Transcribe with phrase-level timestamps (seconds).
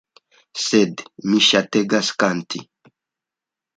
[0.61, 2.67] Sed mi ŝategas kanti.